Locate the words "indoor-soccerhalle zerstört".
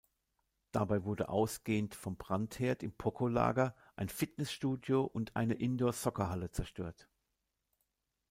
5.53-7.07